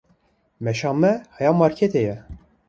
[0.63, 2.15] Meşa me heya marketê ye.